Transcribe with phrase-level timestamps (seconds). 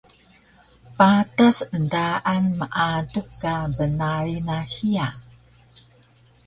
[0.97, 5.07] Patas endaan meaduk ka bnarig na hiya